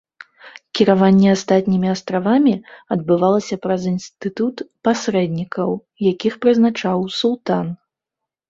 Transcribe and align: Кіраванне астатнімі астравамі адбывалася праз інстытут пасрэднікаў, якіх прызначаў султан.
Кіраванне 0.77 1.27
астатнімі 1.33 1.87
астравамі 1.95 2.53
адбывалася 2.95 3.55
праз 3.65 3.81
інстытут 3.93 4.55
пасрэднікаў, 4.89 5.69
якіх 6.11 6.33
прызначаў 6.47 6.97
султан. 7.21 7.65